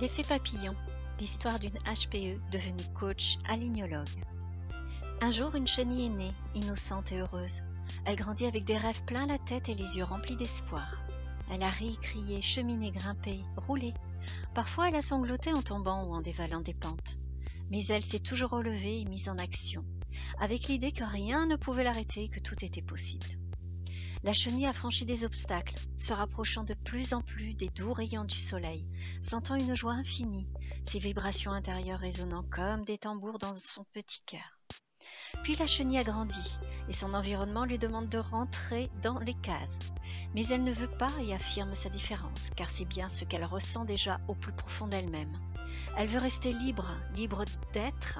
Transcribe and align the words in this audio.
L'effet 0.00 0.24
papillon, 0.24 0.74
l'histoire 1.18 1.58
d'une 1.58 1.76
HPE 1.80 2.40
devenue 2.50 2.94
coach 2.98 3.36
alignologue. 3.46 4.08
Un 5.20 5.30
jour, 5.30 5.54
une 5.54 5.66
chenille 5.66 6.06
est 6.06 6.08
née, 6.08 6.32
innocente 6.54 7.12
et 7.12 7.20
heureuse. 7.20 7.60
Elle 8.06 8.16
grandit 8.16 8.46
avec 8.46 8.64
des 8.64 8.78
rêves 8.78 9.04
plein 9.04 9.26
la 9.26 9.36
tête 9.36 9.68
et 9.68 9.74
les 9.74 9.98
yeux 9.98 10.04
remplis 10.04 10.36
d'espoir. 10.36 11.02
Elle 11.50 11.62
a 11.62 11.68
ri, 11.68 11.98
crié, 12.00 12.40
cheminé, 12.40 12.92
grimpé, 12.92 13.40
roulé. 13.58 13.92
Parfois, 14.54 14.88
elle 14.88 14.96
a 14.96 15.02
sangloté 15.02 15.52
en 15.52 15.60
tombant 15.60 16.06
ou 16.06 16.14
en 16.14 16.22
dévalant 16.22 16.62
des 16.62 16.72
pentes. 16.72 17.18
Mais 17.70 17.84
elle 17.88 18.02
s'est 18.02 18.20
toujours 18.20 18.50
relevée 18.50 19.00
et 19.00 19.04
mise 19.04 19.28
en 19.28 19.36
action, 19.36 19.84
avec 20.38 20.68
l'idée 20.68 20.92
que 20.92 21.04
rien 21.04 21.44
ne 21.44 21.56
pouvait 21.56 21.84
l'arrêter 21.84 22.24
et 22.24 22.28
que 22.30 22.40
tout 22.40 22.64
était 22.64 22.80
possible. 22.80 23.39
La 24.22 24.34
chenille 24.34 24.66
a 24.66 24.74
franchi 24.74 25.06
des 25.06 25.24
obstacles, 25.24 25.76
se 25.96 26.12
rapprochant 26.12 26.62
de 26.62 26.74
plus 26.74 27.14
en 27.14 27.22
plus 27.22 27.54
des 27.54 27.70
doux 27.70 27.94
rayons 27.94 28.24
du 28.24 28.36
soleil, 28.36 28.86
sentant 29.22 29.54
une 29.56 29.74
joie 29.74 29.94
infinie, 29.94 30.46
ses 30.84 30.98
vibrations 30.98 31.52
intérieures 31.52 32.00
résonnant 32.00 32.44
comme 32.50 32.84
des 32.84 32.98
tambours 32.98 33.38
dans 33.38 33.54
son 33.54 33.84
petit 33.94 34.20
cœur. 34.26 34.60
Puis 35.42 35.56
la 35.56 35.66
chenille 35.66 35.98
a 35.98 36.04
grandi 36.04 36.58
et 36.90 36.92
son 36.92 37.14
environnement 37.14 37.64
lui 37.64 37.78
demande 37.78 38.10
de 38.10 38.18
rentrer 38.18 38.90
dans 39.02 39.18
les 39.20 39.32
cases. 39.32 39.78
Mais 40.34 40.46
elle 40.48 40.64
ne 40.64 40.72
veut 40.72 40.90
pas 40.90 41.10
et 41.22 41.32
affirme 41.32 41.74
sa 41.74 41.88
différence, 41.88 42.50
car 42.56 42.68
c'est 42.68 42.84
bien 42.84 43.08
ce 43.08 43.24
qu'elle 43.24 43.46
ressent 43.46 43.86
déjà 43.86 44.20
au 44.28 44.34
plus 44.34 44.52
profond 44.52 44.86
d'elle-même. 44.86 45.32
Elle 45.96 46.08
veut 46.08 46.20
rester 46.20 46.52
libre, 46.52 46.94
libre 47.14 47.46
d'être, 47.72 48.18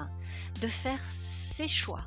de 0.61 0.67
faire 0.67 1.01
ses 1.03 1.67
choix, 1.67 2.03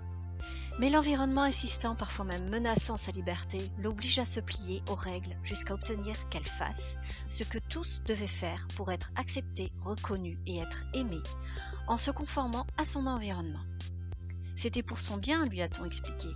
mais 0.79 0.91
l'environnement 0.91 1.43
insistant, 1.43 1.95
parfois 1.95 2.25
même 2.25 2.49
menaçant 2.49 2.97
sa 2.97 3.13
liberté, 3.13 3.71
l'oblige 3.79 4.19
à 4.19 4.25
se 4.25 4.41
plier 4.41 4.83
aux 4.89 4.95
règles 4.95 5.37
jusqu'à 5.45 5.75
obtenir 5.75 6.29
qu'elle 6.29 6.47
fasse 6.47 6.97
ce 7.29 7.45
que 7.45 7.59
tous 7.59 8.03
devaient 8.05 8.27
faire 8.27 8.67
pour 8.77 8.91
être 8.91 9.13
acceptés, 9.15 9.73
reconnus 9.81 10.39
et 10.47 10.59
être 10.59 10.85
aimés, 10.95 11.23
en 11.87 11.97
se 11.97 12.11
conformant 12.11 12.67
à 12.77 12.85
son 12.85 13.07
environnement. 13.07 13.65
C'était 14.57 14.83
pour 14.83 14.99
son 14.99 15.17
bien, 15.17 15.47
lui 15.47 15.63
a-t-on 15.63 15.85
expliqué, 15.85 16.29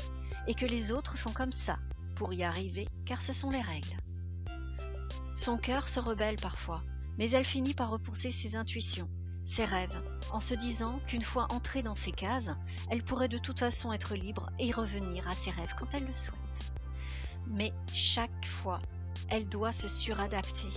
et 0.47 0.55
que 0.55 0.67
les 0.67 0.93
autres 0.93 1.19
font 1.19 1.33
comme 1.33 1.53
ça, 1.53 1.79
pour 2.15 2.33
y 2.33 2.43
arriver, 2.45 2.87
car 3.07 3.23
ce 3.23 3.33
sont 3.33 3.51
les 3.51 3.61
règles. 3.61 3.97
Son 5.35 5.57
cœur 5.57 5.89
se 5.89 6.01
rebelle 6.01 6.37
parfois, 6.37 6.83
mais 7.17 7.31
elle 7.31 7.45
finit 7.45 7.75
par 7.75 7.91
repousser 7.91 8.31
ses 8.31 8.57
intuitions, 8.57 9.09
ses 9.49 9.65
rêves, 9.65 10.03
en 10.31 10.41
se 10.41 10.53
disant 10.53 11.01
qu'une 11.07 11.23
fois 11.23 11.47
entrée 11.51 11.83
dans 11.83 11.95
ces 11.95 12.13
cases, 12.13 12.51
elle 12.91 13.03
pourrait 13.03 13.29
de 13.29 13.39
toute 13.39 13.61
façon 13.61 13.95
être 13.95 14.15
libre 14.15 14.51
et 14.59 14.71
revenir 14.71 15.27
à 15.27 15.33
ses 15.33 15.51
rêves 15.51 15.75
quand 15.77 15.95
elle 15.95 16.07
le 16.07 16.13
souhaite. 16.13 16.73
Mais 17.47 17.73
chaque 17.95 18.45
fois, 18.45 18.79
elle 19.31 19.49
doit 19.49 19.73
se 19.73 19.89
suradapter 19.89 20.69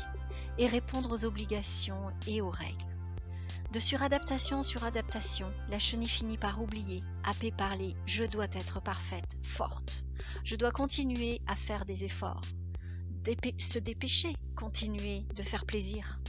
et 0.57 0.67
répondre 0.67 1.11
aux 1.11 1.25
obligations 1.25 2.11
et 2.27 2.39
aux 2.39 2.49
règles. 2.49 2.85
De 3.73 3.79
suradaptation 3.79 4.59
en 4.59 4.63
suradaptation, 4.63 5.51
la 5.69 5.77
chenille 5.77 6.07
finit 6.07 6.37
par 6.37 6.61
oublier, 6.61 7.03
happée 7.25 7.51
par 7.51 7.75
les 7.75 7.93
je 8.05 8.23
dois 8.23 8.45
être 8.53 8.81
parfaite, 8.81 9.35
forte, 9.43 10.05
je 10.45 10.55
dois 10.55 10.71
continuer 10.71 11.41
à 11.45 11.55
faire 11.55 11.83
des 11.83 12.05
efforts, 12.05 12.41
se 13.59 13.79
dépêcher, 13.79 14.33
continuer 14.55 15.25
de 15.35 15.43
faire 15.43 15.65
plaisir, 15.65 16.21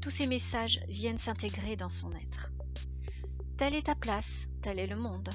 tous 0.00 0.10
ces 0.10 0.26
messages 0.26 0.80
viennent 0.88 1.18
s'intégrer 1.18 1.76
dans 1.76 1.88
son 1.88 2.12
être. 2.12 2.50
Telle 3.56 3.74
est 3.74 3.86
ta 3.86 3.94
place, 3.94 4.48
tel 4.62 4.78
est 4.78 4.86
le 4.86 4.96
monde. 4.96 5.28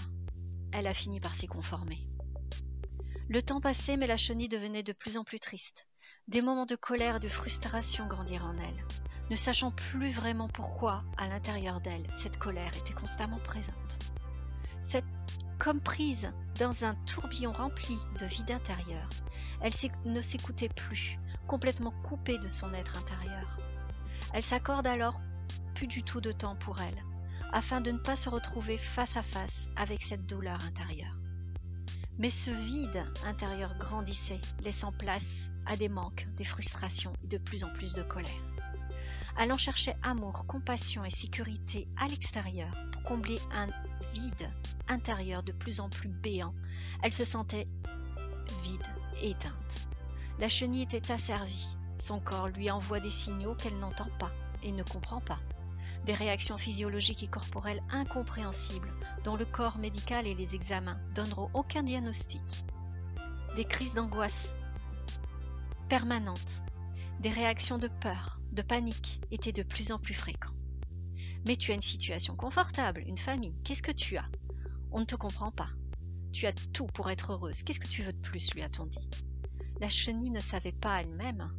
Elle 0.71 0.87
a 0.87 0.93
fini 0.93 1.19
par 1.19 1.35
s'y 1.35 1.47
conformer. 1.47 2.07
Le 3.29 3.41
temps 3.41 3.61
passait, 3.61 3.97
mais 3.97 4.07
la 4.07 4.17
chenille 4.17 4.49
devenait 4.49 4.83
de 4.83 4.93
plus 4.93 5.17
en 5.17 5.23
plus 5.23 5.39
triste. 5.39 5.87
Des 6.27 6.41
moments 6.41 6.65
de 6.65 6.75
colère 6.75 7.17
et 7.17 7.19
de 7.19 7.27
frustration 7.27 8.07
grandirent 8.07 8.45
en 8.45 8.57
elle, 8.57 8.85
ne 9.29 9.35
sachant 9.35 9.71
plus 9.71 10.11
vraiment 10.11 10.47
pourquoi, 10.47 11.03
à 11.17 11.27
l'intérieur 11.27 11.81
d'elle, 11.81 12.07
cette 12.17 12.37
colère 12.37 12.75
était 12.77 12.93
constamment 12.93 13.39
présente. 13.39 13.99
Cette, 14.81 15.05
comme 15.59 15.81
prise 15.81 16.31
dans 16.59 16.85
un 16.85 16.95
tourbillon 17.05 17.51
rempli 17.51 17.97
de 18.19 18.25
vide 18.25 18.51
intérieur, 18.51 19.09
elle 19.61 19.73
ne 20.05 20.21
s'écoutait 20.21 20.69
plus, 20.69 21.17
complètement 21.47 21.93
coupée 22.03 22.37
de 22.37 22.47
son 22.47 22.73
être 22.73 22.97
intérieur. 22.97 23.57
Elle 24.33 24.43
s'accorde 24.43 24.87
alors 24.87 25.19
plus 25.73 25.87
du 25.87 26.03
tout 26.03 26.21
de 26.21 26.31
temps 26.31 26.55
pour 26.55 26.79
elle, 26.81 26.99
afin 27.51 27.81
de 27.81 27.91
ne 27.91 27.97
pas 27.97 28.15
se 28.15 28.29
retrouver 28.29 28.77
face 28.77 29.17
à 29.17 29.21
face 29.21 29.69
avec 29.75 30.03
cette 30.03 30.25
douleur 30.25 30.63
intérieure. 30.65 31.17
Mais 32.19 32.29
ce 32.29 32.51
vide 32.51 33.03
intérieur 33.25 33.75
grandissait, 33.77 34.41
laissant 34.61 34.91
place 34.91 35.51
à 35.65 35.75
des 35.75 35.89
manques, 35.89 36.25
des 36.35 36.43
frustrations 36.43 37.13
et 37.23 37.27
de 37.27 37.37
plus 37.37 37.63
en 37.63 37.69
plus 37.69 37.93
de 37.93 38.03
colère. 38.03 38.29
Allant 39.35 39.57
chercher 39.57 39.95
amour, 40.03 40.45
compassion 40.45 41.03
et 41.03 41.09
sécurité 41.09 41.87
à 41.99 42.07
l'extérieur 42.07 42.71
pour 42.91 43.01
combler 43.03 43.39
un 43.51 43.67
vide 44.13 44.49
intérieur 44.87 45.41
de 45.41 45.51
plus 45.51 45.79
en 45.79 45.89
plus 45.89 46.09
béant, 46.09 46.53
elle 47.01 47.13
se 47.13 47.25
sentait 47.25 47.65
vide 48.61 48.85
et 49.21 49.31
éteinte. 49.31 49.87
La 50.37 50.49
chenille 50.49 50.83
était 50.83 51.11
asservie, 51.11 51.77
son 52.03 52.19
corps 52.19 52.49
lui 52.49 52.69
envoie 52.69 52.99
des 52.99 53.09
signaux 53.09 53.55
qu'elle 53.55 53.79
n'entend 53.79 54.09
pas 54.19 54.31
et 54.61 54.73
ne 54.73 54.83
comprend 54.83 55.21
pas. 55.21 55.39
Des 56.05 56.11
réactions 56.11 56.57
physiologiques 56.57 57.23
et 57.23 57.29
corporelles 57.29 57.81
incompréhensibles 57.89 58.91
dont 59.23 59.37
le 59.37 59.45
corps 59.45 59.77
médical 59.77 60.27
et 60.27 60.35
les 60.35 60.53
examens 60.53 60.99
donneront 61.15 61.49
aucun 61.53 61.81
diagnostic. 61.81 62.41
Des 63.55 63.63
crises 63.63 63.93
d'angoisse 63.93 64.57
permanentes, 65.87 66.63
des 67.21 67.29
réactions 67.29 67.77
de 67.77 67.87
peur, 67.87 68.41
de 68.51 68.61
panique 68.61 69.21
étaient 69.31 69.53
de 69.53 69.63
plus 69.63 69.93
en 69.93 69.97
plus 69.97 70.13
fréquents. 70.13 70.53
Mais 71.47 71.55
tu 71.55 71.71
as 71.71 71.75
une 71.75 71.81
situation 71.81 72.35
confortable, 72.35 73.05
une 73.07 73.17
famille, 73.17 73.55
qu'est-ce 73.63 73.83
que 73.83 73.93
tu 73.93 74.17
as? 74.17 74.27
On 74.91 74.99
ne 74.99 75.05
te 75.05 75.15
comprend 75.15 75.51
pas. 75.51 75.69
Tu 76.33 76.47
as 76.47 76.53
tout 76.73 76.87
pour 76.87 77.09
être 77.09 77.31
heureuse, 77.31 77.63
qu'est-ce 77.63 77.79
que 77.79 77.87
tu 77.87 78.03
veux 78.03 78.11
de 78.11 78.17
plus? 78.17 78.53
lui 78.53 78.61
a-t-on 78.61 78.87
dit. 78.87 79.09
La 79.79 79.87
chenille 79.87 80.31
ne 80.31 80.39
savait 80.41 80.73
pas 80.73 81.01
elle-même 81.01 81.49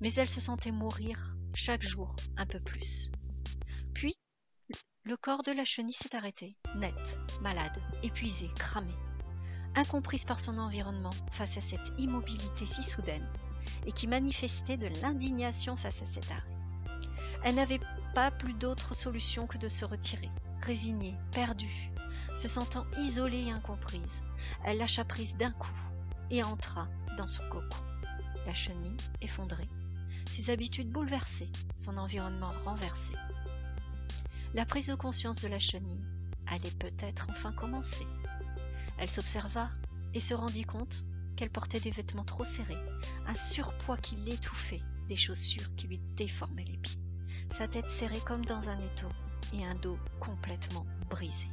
mais 0.00 0.12
elle 0.14 0.28
se 0.28 0.40
sentait 0.40 0.70
mourir 0.70 1.36
chaque 1.54 1.82
jour 1.82 2.14
un 2.36 2.46
peu 2.46 2.60
plus. 2.60 3.10
Puis, 3.94 4.16
le 5.04 5.16
corps 5.16 5.42
de 5.42 5.52
la 5.52 5.64
chenille 5.64 5.94
s'est 5.94 6.14
arrêté, 6.14 6.56
net, 6.76 7.18
malade, 7.40 7.80
épuisé, 8.02 8.48
cramé, 8.54 8.94
incomprise 9.74 10.24
par 10.24 10.40
son 10.40 10.58
environnement 10.58 11.10
face 11.30 11.56
à 11.56 11.60
cette 11.60 11.92
immobilité 11.98 12.66
si 12.66 12.82
soudaine, 12.82 13.26
et 13.86 13.92
qui 13.92 14.06
manifestait 14.06 14.76
de 14.76 14.88
l'indignation 15.00 15.76
face 15.76 16.02
à 16.02 16.06
cet 16.06 16.30
arrêt. 16.30 16.56
Elle 17.44 17.54
n'avait 17.54 17.80
pas 18.14 18.30
plus 18.30 18.54
d'autre 18.54 18.94
solution 18.94 19.46
que 19.46 19.58
de 19.58 19.68
se 19.68 19.84
retirer, 19.84 20.30
résignée, 20.60 21.14
perdue, 21.32 21.90
se 22.34 22.48
sentant 22.48 22.84
isolée 22.98 23.44
et 23.46 23.50
incomprise. 23.50 24.22
Elle 24.64 24.78
lâcha 24.78 25.04
prise 25.04 25.36
d'un 25.36 25.52
coup 25.52 25.78
et 26.30 26.42
entra 26.42 26.88
dans 27.16 27.28
son 27.28 27.48
cocon. 27.48 27.84
La 28.46 28.54
chenille, 28.54 28.96
effondrée, 29.20 29.68
ses 30.28 30.50
habitudes 30.50 30.90
bouleversées, 30.90 31.50
son 31.76 31.96
environnement 31.96 32.52
renversé. 32.64 33.14
La 34.54 34.66
prise 34.66 34.88
de 34.88 34.94
conscience 34.94 35.40
de 35.40 35.48
la 35.48 35.58
chenille 35.58 36.04
allait 36.46 36.70
peut-être 36.78 37.26
enfin 37.30 37.52
commencer. 37.52 38.06
Elle 38.98 39.10
s'observa 39.10 39.70
et 40.14 40.20
se 40.20 40.34
rendit 40.34 40.64
compte 40.64 41.04
qu'elle 41.36 41.50
portait 41.50 41.80
des 41.80 41.90
vêtements 41.90 42.24
trop 42.24 42.44
serrés, 42.44 42.76
un 43.26 43.34
surpoids 43.34 43.96
qui 43.96 44.16
l'étouffait, 44.16 44.82
des 45.08 45.16
chaussures 45.16 45.74
qui 45.76 45.86
lui 45.86 46.00
déformaient 46.16 46.64
les 46.64 46.78
pieds, 46.78 47.00
sa 47.50 47.68
tête 47.68 47.88
serrée 47.88 48.20
comme 48.20 48.44
dans 48.44 48.68
un 48.68 48.78
étau 48.78 49.08
et 49.52 49.64
un 49.64 49.74
dos 49.76 49.98
complètement 50.20 50.86
brisé. 51.08 51.46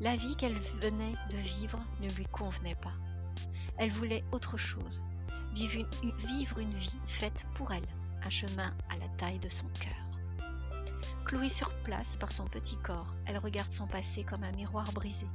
La 0.00 0.16
vie 0.16 0.36
qu'elle 0.36 0.58
venait 0.58 1.14
de 1.30 1.36
vivre 1.36 1.80
ne 2.00 2.08
lui 2.10 2.26
convenait 2.26 2.74
pas. 2.76 2.94
Elle 3.76 3.90
voulait 3.90 4.24
autre 4.32 4.56
chose, 4.56 5.02
vivre 5.54 6.58
une, 6.58 6.74
vie 6.74 6.98
faite 7.06 7.46
pour 7.54 7.72
elle, 7.72 7.86
un 8.22 8.30
chemin 8.30 8.74
à 8.88 8.96
la 8.96 9.08
taille 9.16 9.38
de 9.38 9.48
son 9.48 9.68
cœur. 9.68 9.92
Clouée 11.24 11.48
sur 11.48 11.72
place 11.82 12.16
par 12.16 12.32
son 12.32 12.44
petit 12.44 12.76
corps, 12.76 13.14
elle 13.26 13.38
regarde 13.38 13.70
son 13.70 13.86
passé 13.86 14.24
comme 14.24 14.42
un 14.42 14.52
miroir 14.52 14.92
brisé, 14.92 15.26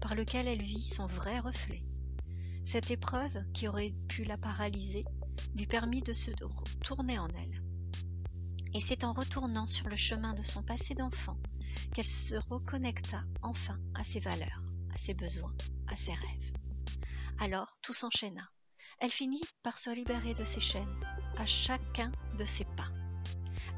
par 0.00 0.14
lequel 0.14 0.48
elle 0.48 0.62
vit 0.62 0.82
son 0.82 1.06
vrai 1.06 1.38
reflet. 1.38 1.82
Cette 2.64 2.90
épreuve, 2.90 3.44
qui 3.52 3.68
aurait 3.68 3.92
pu 4.08 4.24
la 4.24 4.38
paralyser, 4.38 5.04
lui 5.54 5.66
permit 5.66 6.02
de 6.02 6.12
se 6.12 6.30
tourner 6.82 7.18
en 7.18 7.28
elle. 7.28 7.62
Et 8.74 8.80
c'est 8.80 9.04
en 9.04 9.12
retournant 9.12 9.66
sur 9.66 9.88
le 9.88 9.96
chemin 9.96 10.34
de 10.34 10.42
son 10.42 10.62
passé 10.62 10.94
d'enfant 10.94 11.38
qu'elle 11.94 12.04
se 12.04 12.34
reconnecta 12.50 13.22
enfin 13.42 13.78
à 13.94 14.04
ses 14.04 14.20
valeurs, 14.20 14.62
à 14.94 14.98
ses 14.98 15.14
besoins, 15.14 15.54
à 15.86 15.96
ses 15.96 16.12
rêves. 16.12 16.52
Alors 17.38 17.78
tout 17.82 17.94
s'enchaîna, 17.94 18.50
elle 19.00 19.10
finit 19.10 19.42
par 19.62 19.78
se 19.78 19.90
libérer 19.90 20.34
de 20.34 20.44
ses 20.44 20.60
chaînes 20.60 21.00
à 21.36 21.46
chacun 21.46 22.10
de 22.36 22.44
ses 22.44 22.64
pas. 22.64 22.88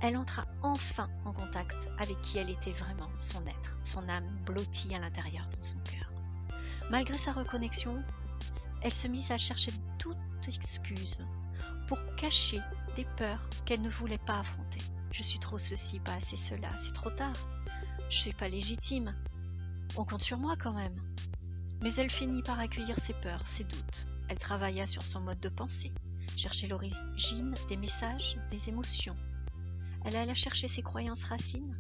Elle 0.03 0.17
entra 0.17 0.47
enfin 0.63 1.11
en 1.27 1.33
contact 1.33 1.89
avec 1.99 2.21
qui 2.23 2.39
elle 2.39 2.49
était 2.49 2.73
vraiment, 2.73 3.11
son 3.19 3.45
être, 3.47 3.79
son 3.83 4.09
âme 4.09 4.39
blottie 4.47 4.95
à 4.95 4.99
l'intérieur 4.99 5.47
dans 5.55 5.63
son 5.63 5.79
cœur. 5.81 6.11
Malgré 6.91 7.19
sa 7.19 7.33
reconnexion, 7.33 8.03
elle 8.83 8.95
se 8.95 9.09
mit 9.09 9.27
à 9.31 9.37
chercher 9.37 9.73
toute 9.99 10.17
excuse 10.49 11.19
pour 11.87 11.99
cacher 12.17 12.61
des 12.97 13.05
peurs 13.17 13.49
qu'elle 13.67 13.83
ne 13.83 13.91
voulait 13.91 14.19
pas 14.19 14.39
affronter. 14.39 14.81
Je 15.13 15.23
suis 15.23 15.39
trop 15.39 15.59
ceci, 15.59 16.01
pas 16.01 16.15
assez 16.15 16.37
cela, 16.37 16.71
c'est 16.79 16.95
trop 16.95 17.11
tard. 17.11 17.35
Je 18.09 18.17
suis 18.17 18.33
pas 18.33 18.49
légitime. 18.49 19.15
On 19.97 20.05
compte 20.05 20.23
sur 20.23 20.39
moi 20.39 20.55
quand 20.59 20.73
même. 20.73 20.97
Mais 21.83 21.95
elle 21.97 22.11
finit 22.11 22.43
par 22.43 22.59
accueillir 22.59 22.99
ses 22.99 23.15
peurs, 23.15 23.47
ses 23.47 23.65
doutes. 23.65 24.07
Elle 24.31 24.39
travailla 24.39 24.87
sur 24.87 25.05
son 25.05 25.21
mode 25.21 25.41
de 25.41 25.49
pensée, 25.49 25.93
cherchait 26.37 26.69
l'origine 26.69 27.53
des 27.69 27.77
messages, 27.77 28.39
des 28.53 28.69
émotions. 28.69 29.17
Elle 30.05 30.15
alla 30.15 30.35
chercher 30.35 30.69
ses 30.69 30.83
croyances 30.83 31.25
racines 31.25 31.77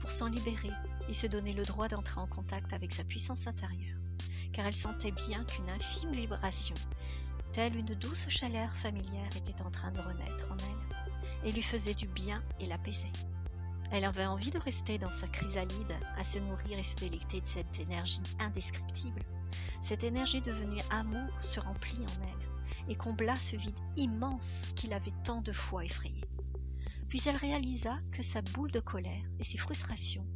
pour 0.00 0.10
s'en 0.10 0.28
libérer 0.28 0.70
et 1.10 1.12
se 1.12 1.26
donner 1.26 1.52
le 1.52 1.66
droit 1.66 1.88
d'entrer 1.88 2.18
en 2.18 2.26
contact 2.26 2.72
avec 2.72 2.94
sa 2.94 3.04
puissance 3.04 3.46
intérieure, 3.46 3.98
car 4.54 4.64
elle 4.64 4.74
sentait 4.74 5.12
bien 5.12 5.44
qu'une 5.44 5.68
infime 5.68 6.12
vibration, 6.12 6.74
telle 7.52 7.76
une 7.76 7.94
douce 7.94 8.30
chaleur 8.30 8.74
familière, 8.74 9.36
était 9.36 9.60
en 9.60 9.70
train 9.70 9.92
de 9.92 10.00
renaître 10.00 10.50
en 10.50 10.56
elle, 10.56 11.48
et 11.48 11.52
lui 11.52 11.62
faisait 11.62 11.92
du 11.92 12.06
bien 12.06 12.42
et 12.60 12.66
l'apaisait. 12.66 13.12
Elle 13.92 14.06
avait 14.06 14.24
envie 14.24 14.50
de 14.50 14.58
rester 14.58 14.96
dans 14.96 15.12
sa 15.12 15.28
chrysalide, 15.28 15.98
à 16.16 16.24
se 16.24 16.38
nourrir 16.38 16.78
et 16.78 16.82
se 16.82 16.96
délecter 16.96 17.42
de 17.42 17.46
cette 17.46 17.78
énergie 17.78 18.22
indescriptible. 18.38 19.20
Cette 19.80 20.04
énergie 20.04 20.40
devenue 20.40 20.80
amour 20.90 21.30
se 21.42 21.60
remplit 21.60 21.98
en 21.98 22.22
elle 22.22 22.50
et 22.88 22.96
combla 22.96 23.36
ce 23.36 23.56
vide 23.56 23.78
immense 23.96 24.68
qui 24.76 24.88
l'avait 24.88 25.14
tant 25.24 25.42
de 25.42 25.52
fois 25.52 25.84
effrayée. 25.84 26.24
Puis 27.08 27.22
elle 27.26 27.36
réalisa 27.36 27.98
que 28.12 28.22
sa 28.22 28.40
boule 28.40 28.70
de 28.70 28.80
colère 28.80 29.24
et 29.38 29.44
ses 29.44 29.58
frustrations 29.58 30.26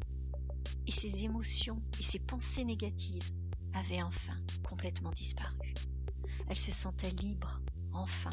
et 0.87 0.93
ses 0.93 1.25
émotions 1.25 1.83
et 2.01 2.03
ses 2.03 2.19
pensées 2.19 2.65
négatives 2.65 3.31
avaient 3.75 4.03
enfin 4.03 4.37
complètement 4.69 5.11
disparu. 5.11 5.75
Elle 6.49 6.57
se 6.57 6.73
sentait 6.73 7.11
libre, 7.11 7.61
enfin. 7.93 8.31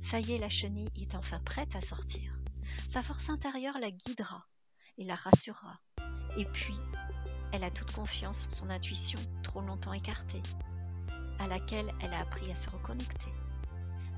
Ça 0.00 0.20
y 0.20 0.32
est, 0.32 0.38
la 0.38 0.48
chenille 0.48 0.90
est 0.96 1.14
enfin 1.14 1.38
prête 1.40 1.74
à 1.74 1.80
sortir. 1.80 2.38
Sa 2.88 3.02
force 3.02 3.30
intérieure 3.30 3.78
la 3.78 3.90
guidera 3.90 4.46
et 4.96 5.04
la 5.04 5.14
rassurera. 5.14 5.80
Et 6.36 6.44
puis, 6.44 6.76
elle 7.52 7.64
a 7.64 7.70
toute 7.70 7.92
confiance 7.92 8.46
en 8.46 8.50
son 8.50 8.70
intuition, 8.70 9.18
trop 9.42 9.60
longtemps 9.60 9.92
écartée, 9.92 10.42
à 11.38 11.46
laquelle 11.46 11.92
elle 12.02 12.14
a 12.14 12.20
appris 12.20 12.50
à 12.50 12.54
se 12.54 12.70
reconnecter. 12.70 13.32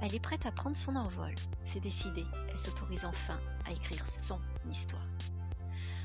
Elle 0.02 0.14
est 0.14 0.20
prête 0.20 0.46
à 0.46 0.52
prendre 0.52 0.76
son 0.76 0.96
envol. 0.96 1.34
C'est 1.64 1.80
décidé. 1.80 2.24
Elle 2.50 2.58
s'autorise 2.58 3.04
enfin 3.04 3.38
à 3.66 3.72
écrire 3.72 4.06
son 4.06 4.40
histoire. 4.70 5.06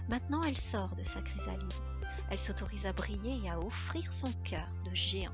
Maintenant, 0.09 0.43
elle 0.43 0.57
sort 0.57 0.93
de 0.95 1.03
sa 1.03 1.21
chrysalide. 1.21 1.73
Elle 2.29 2.39
s'autorise 2.39 2.85
à 2.85 2.93
briller 2.93 3.41
et 3.43 3.49
à 3.49 3.59
offrir 3.59 4.11
son 4.11 4.31
cœur 4.43 4.67
de 4.83 4.93
géant 4.93 5.31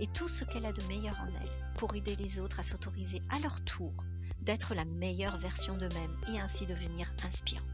et 0.00 0.06
tout 0.08 0.28
ce 0.28 0.44
qu'elle 0.44 0.66
a 0.66 0.72
de 0.72 0.82
meilleur 0.84 1.18
en 1.20 1.28
elle 1.40 1.74
pour 1.76 1.94
aider 1.94 2.16
les 2.16 2.40
autres 2.40 2.60
à 2.60 2.62
s'autoriser 2.62 3.22
à 3.30 3.38
leur 3.40 3.62
tour 3.64 3.92
d'être 4.40 4.74
la 4.74 4.84
meilleure 4.84 5.38
version 5.38 5.76
d'eux-mêmes 5.76 6.16
et 6.32 6.40
ainsi 6.40 6.66
devenir 6.66 7.10
inspirante. 7.24 7.73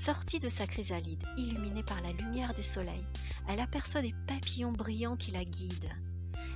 Sortie 0.00 0.38
de 0.38 0.48
sa 0.48 0.66
chrysalide, 0.66 1.26
illuminée 1.36 1.82
par 1.82 2.00
la 2.00 2.12
lumière 2.12 2.54
du 2.54 2.62
soleil, 2.62 3.04
elle 3.46 3.60
aperçoit 3.60 4.00
des 4.00 4.14
papillons 4.26 4.72
brillants 4.72 5.18
qui 5.18 5.30
la 5.30 5.44
guident. 5.44 5.92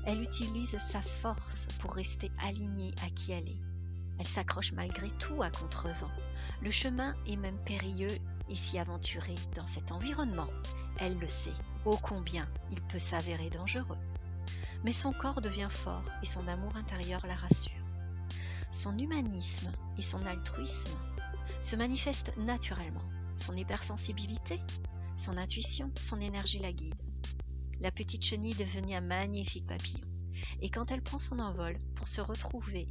Elle 0.06 0.22
utilise 0.22 0.78
sa 0.78 1.02
force 1.02 1.68
pour 1.80 1.92
rester 1.92 2.32
alignée 2.42 2.94
à 3.04 3.10
qui 3.10 3.32
elle 3.32 3.46
est. 3.46 3.60
Elle 4.18 4.26
s'accroche 4.26 4.72
malgré 4.72 5.10
tout 5.18 5.42
à 5.42 5.50
contrevent. 5.50 6.10
Le 6.62 6.70
chemin 6.70 7.14
est 7.26 7.36
même 7.36 7.62
périlleux 7.66 8.16
et 8.48 8.54
s'y 8.54 8.78
aventurer 8.78 9.34
dans 9.54 9.66
cet 9.66 9.92
environnement, 9.92 10.48
elle 10.98 11.18
le 11.18 11.28
sait, 11.28 11.52
ô 11.84 11.98
combien 11.98 12.48
il 12.72 12.80
peut 12.80 12.98
s'avérer 12.98 13.50
dangereux. 13.50 13.98
Mais 14.84 14.94
son 14.94 15.12
corps 15.12 15.42
devient 15.42 15.68
fort 15.68 16.08
et 16.22 16.26
son 16.26 16.48
amour 16.48 16.74
intérieur 16.76 17.26
la 17.26 17.36
rassure. 17.36 17.72
Son 18.70 18.96
humanisme 18.96 19.70
et 19.98 20.02
son 20.02 20.24
altruisme 20.24 20.96
se 21.60 21.76
manifestent 21.76 22.34
naturellement. 22.38 23.04
Son 23.36 23.56
hypersensibilité, 23.56 24.60
son 25.16 25.36
intuition, 25.36 25.90
son 25.98 26.20
énergie 26.20 26.58
la 26.58 26.72
guide 26.72 26.94
la 27.84 27.92
petite 27.92 28.24
chenille 28.24 28.54
devenait 28.54 28.96
un 28.96 29.02
magnifique 29.02 29.66
papillon. 29.66 30.06
Et 30.62 30.70
quand 30.70 30.90
elle 30.90 31.02
prend 31.02 31.18
son 31.18 31.38
envol 31.38 31.78
pour 31.96 32.08
se 32.08 32.22
retrouver, 32.22 32.88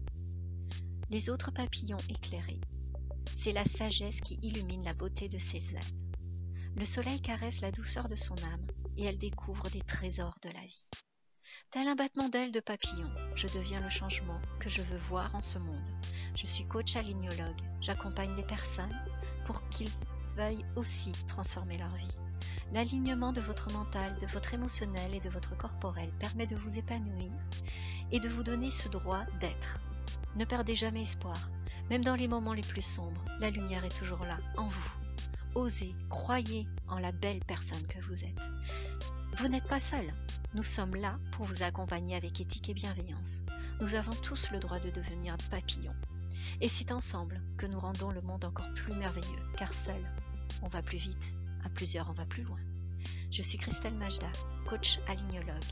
les 1.10 1.32
autres 1.32 1.52
papillons 1.52 1.98
éclairés, 2.10 2.62
c'est 3.36 3.52
la 3.52 3.66
sagesse 3.66 4.22
qui 4.22 4.38
illumine 4.44 4.84
la 4.84 4.94
beauté 4.94 5.30
de 5.30 5.40
ses 5.40 5.58
ailes. 5.58 5.80
Le 6.78 6.86
soleil 6.86 7.22
caresse 7.22 7.62
la 7.62 7.72
douceur 7.72 8.08
de 8.08 8.14
son 8.14 8.36
âme 8.36 8.68
et 8.96 9.06
elle 9.06 9.18
découvre 9.18 9.68
des 9.72 9.82
trésors 9.82 10.38
de 10.44 10.50
la 10.50 10.62
vie. 10.62 10.88
Tel 11.72 11.88
un 11.88 11.96
battement 11.96 12.30
d'ailes 12.30 12.52
de 12.52 12.60
papillon, 12.60 13.10
je 13.36 13.48
deviens 13.48 13.80
le 13.80 13.90
changement 13.90 14.40
que 14.60 14.70
je 14.70 14.84
veux 14.84 15.00
voir 15.10 15.34
en 15.34 15.42
ce 15.42 15.58
monde. 15.58 15.90
Je 16.36 16.46
suis 16.46 16.68
coach 16.68 16.96
alignologue. 16.96 17.62
J'accompagne 17.82 18.36
les 18.36 18.46
personnes 18.46 18.96
pour 19.46 19.68
qu'ils 19.70 19.92
veuillent 20.36 20.66
aussi 20.76 21.12
transformer 21.28 21.78
leur 21.78 21.96
vie. 21.96 22.18
L'alignement 22.74 23.34
de 23.34 23.42
votre 23.42 23.72
mental, 23.72 24.18
de 24.20 24.28
votre 24.28 24.54
émotionnel 24.54 25.14
et 25.14 25.20
de 25.20 25.30
votre 25.30 25.56
corporel 25.56 26.10
permet 26.20 26.48
de 26.48 26.56
vous 26.56 26.80
épanouir 26.80 27.32
et 28.12 28.20
de 28.20 28.30
vous 28.30 28.44
donner 28.44 28.72
ce 28.72 28.90
droit 28.90 29.24
d'être. 29.40 29.80
Ne 30.36 30.46
perdez 30.46 30.76
jamais 30.76 31.04
espoir. 31.04 31.38
Même 31.90 32.04
dans 32.04 32.16
les 32.16 32.28
moments 32.28 32.54
les 32.54 32.62
plus 32.62 32.82
sombres, 32.82 33.24
la 33.40 33.50
lumière 33.50 33.86
est 33.86 33.98
toujours 33.98 34.24
là, 34.24 34.38
en 34.58 34.68
vous. 34.68 34.92
Osez, 35.56 35.94
croyez 36.10 36.68
en 36.88 36.98
la 36.98 37.12
belle 37.12 37.42
personne 37.46 37.86
que 37.88 38.00
vous 38.00 38.24
êtes. 38.24 38.50
Vous 39.38 39.48
n'êtes 39.48 39.68
pas 39.68 39.80
seul. 39.80 40.14
Nous 40.56 40.64
sommes 40.64 40.96
là 40.96 41.18
pour 41.32 41.46
vous 41.46 41.64
accompagner 41.64 42.16
avec 42.16 42.40
éthique 42.40 42.70
et 42.70 42.74
bienveillance. 42.74 43.44
Nous 43.82 43.96
avons 43.96 44.14
tous 44.24 44.52
le 44.52 44.60
droit 44.60 44.80
de 44.80 44.90
devenir 44.90 45.36
papillons. 45.52 45.96
Et 46.62 46.68
c'est 46.68 46.92
ensemble 46.92 47.42
que 47.58 47.66
nous 47.66 47.80
rendons 47.80 48.12
le 48.12 48.22
monde 48.22 48.46
encore 48.46 48.72
plus 48.74 48.94
merveilleux, 48.94 49.40
car 49.58 49.74
seul, 49.74 50.02
on 50.62 50.68
va 50.68 50.82
plus 50.82 50.98
vite 50.98 51.36
à 51.66 51.70
plusieurs, 51.70 52.10
on 52.10 52.14
va 52.14 52.26
plus 52.26 52.44
loin. 52.44 52.60
Je 53.32 53.42
suis 53.42 53.58
Christelle 53.58 53.96
Majda, 53.96 54.32
coach 54.68 55.00
alignologue. 55.08 55.64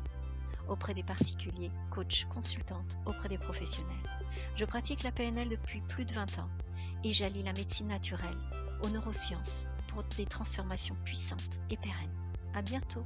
Auprès 0.68 0.94
des 0.94 1.03
particuliers, 1.03 1.71
coach 1.89 2.25
consultante 2.25 2.97
auprès 3.06 3.29
des 3.29 3.38
professionnels. 3.38 3.95
Je 4.56 4.65
pratique 4.65 5.03
la 5.03 5.12
PNL 5.12 5.50
depuis 5.50 5.81
plus 5.81 6.06
de 6.06 6.13
20 6.13 6.39
ans 6.39 6.50
et 7.03 7.13
j'allie 7.13 7.44
la 7.44 7.53
médecine 7.53 7.88
naturelle 7.88 8.38
aux 8.83 8.89
neurosciences 8.89 9.68
pour 9.88 10.03
des 10.18 10.25
transformations 10.25 10.95
puissantes 11.03 11.59
et 11.69 11.77
pérennes. 11.77 12.15
À 12.53 12.62
bientôt! 12.62 13.06